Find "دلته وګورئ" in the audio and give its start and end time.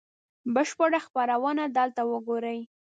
1.77-2.59